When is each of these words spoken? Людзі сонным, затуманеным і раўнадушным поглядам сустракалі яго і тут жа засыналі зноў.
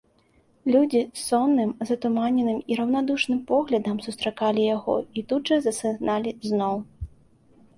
Людзі 0.75 1.01
сонным, 1.25 1.73
затуманеным 1.89 2.57
і 2.73 2.77
раўнадушным 2.79 3.39
поглядам 3.51 4.01
сустракалі 4.07 4.61
яго 4.75 4.95
і 5.19 5.25
тут 5.33 5.41
жа 5.53 5.59
засыналі 5.67 6.31
зноў. 6.49 6.75